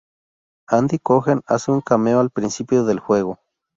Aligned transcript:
Andy 0.67 0.97
Cohen 0.97 1.41
hace 1.45 1.69
un 1.69 1.81
cameo 1.81 2.21
al 2.21 2.31
principio 2.31 2.83
del 2.85 2.99
juego. 2.99 3.37